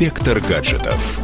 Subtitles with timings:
[0.00, 1.20] Инспектор гаджетов.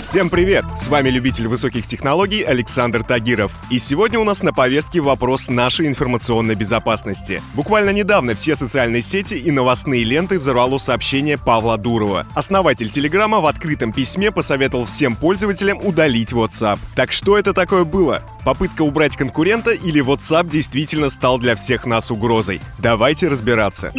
[0.00, 0.64] Всем привет!
[0.76, 3.52] С вами любитель высоких технологий Александр Тагиров.
[3.70, 7.40] И сегодня у нас на повестке вопрос нашей информационной безопасности.
[7.54, 12.26] Буквально недавно все социальные сети и новостные ленты взорвало сообщение Павла Дурова.
[12.34, 16.80] Основатель Телеграма в открытом письме посоветовал всем пользователям удалить WhatsApp.
[16.96, 18.24] Так что это такое было?
[18.44, 22.60] Попытка убрать конкурента или WhatsApp действительно стал для всех нас угрозой?
[22.80, 23.92] Давайте разбираться.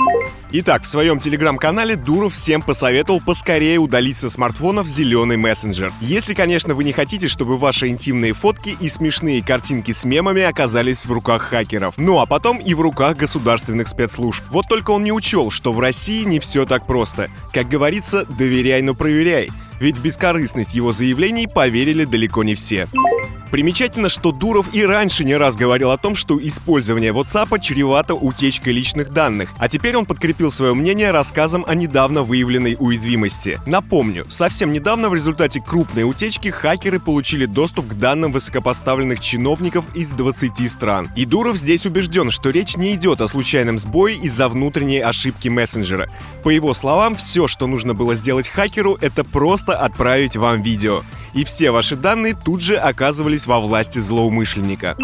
[0.58, 5.92] Итак, в своем телеграм-канале Дуров всем посоветовал поскорее удалить со смартфонов зеленый мессенджер.
[6.00, 11.06] Если, конечно, вы не хотите, чтобы ваши интимные фотки и смешные картинки с мемами оказались
[11.06, 11.96] в руках хакеров.
[11.98, 14.46] Ну а потом и в руках государственных спецслужб.
[14.50, 17.30] Вот только он не учел, что в России не все так просто.
[17.52, 19.50] Как говорится, доверяй, но проверяй.
[19.82, 22.88] Ведь бескорыстность его заявлений поверили далеко не все.
[23.56, 28.74] Примечательно, что Дуров и раньше не раз говорил о том, что использование WhatsApp чревато утечкой
[28.74, 33.58] личных данных, а теперь он подкрепил свое мнение рассказом о недавно выявленной уязвимости.
[33.66, 40.10] Напомню, совсем недавно в результате крупной утечки хакеры получили доступ к данным высокопоставленных чиновников из
[40.10, 41.10] 20 стран.
[41.16, 46.10] И Дуров здесь убежден, что речь не идет о случайном сбое из-за внутренней ошибки мессенджера.
[46.44, 51.04] По его словам, все, что нужно было сделать хакеру, это просто отправить вам видео
[51.36, 54.98] и все ваши данные тут же оказывались во власти злоумышленника.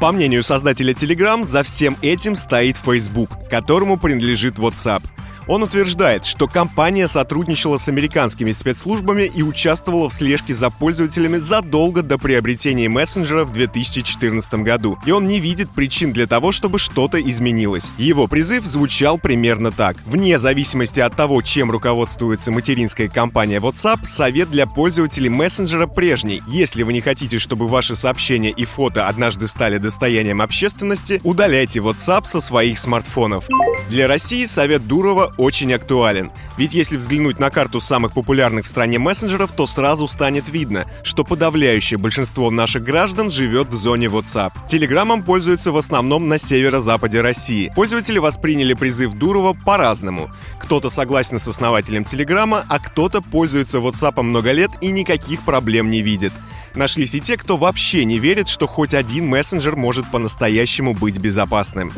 [0.00, 5.02] По мнению создателя Telegram, за всем этим стоит Facebook, которому принадлежит WhatsApp–
[5.50, 12.02] он утверждает, что компания сотрудничала с американскими спецслужбами и участвовала в слежке за пользователями задолго
[12.02, 14.96] до приобретения мессенджера в 2014 году.
[15.04, 17.90] И он не видит причин для того, чтобы что-то изменилось.
[17.98, 19.96] Его призыв звучал примерно так.
[20.06, 26.42] Вне зависимости от того, чем руководствуется материнская компания WhatsApp, совет для пользователей мессенджера прежний.
[26.46, 32.24] Если вы не хотите, чтобы ваши сообщения и фото однажды стали достоянием общественности, удаляйте WhatsApp
[32.26, 33.48] со своих смартфонов.
[33.88, 36.30] Для России совет Дурова очень актуален.
[36.58, 41.24] Ведь если взглянуть на карту самых популярных в стране мессенджеров, то сразу станет видно, что
[41.24, 44.52] подавляющее большинство наших граждан живет в зоне WhatsApp.
[44.68, 47.72] Телеграммом пользуются в основном на северо-западе России.
[47.74, 50.30] Пользователи восприняли призыв Дурова по-разному.
[50.58, 56.02] Кто-то согласен с основателем Телеграма, а кто-то пользуется WhatsApp много лет и никаких проблем не
[56.02, 56.32] видит.
[56.74, 61.92] Нашлись и те, кто вообще не верит, что хоть один мессенджер может по-настоящему быть безопасным.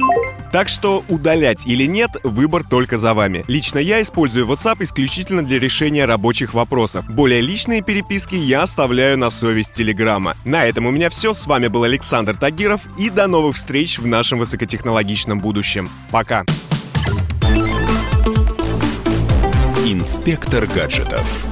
[0.52, 3.42] Так что удалять или нет, выбор только за вами.
[3.48, 7.06] Лично я использую WhatsApp исключительно для решения рабочих вопросов.
[7.08, 10.36] Более личные переписки я оставляю на совесть Телеграма.
[10.44, 11.32] На этом у меня все.
[11.32, 15.88] С вами был Александр Тагиров и до новых встреч в нашем высокотехнологичном будущем.
[16.10, 16.44] Пока.
[19.86, 21.46] Инспектор гаджетов.